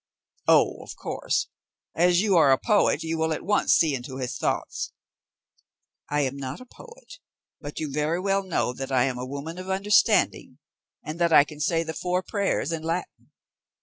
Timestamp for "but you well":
7.59-8.41